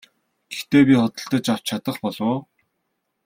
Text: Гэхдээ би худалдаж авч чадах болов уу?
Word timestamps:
Гэхдээ 0.51 0.83
би 0.87 0.93
худалдаж 0.99 1.45
авч 1.53 1.63
чадах 1.69 1.97
болов 2.03 2.27
уу? 2.31 2.39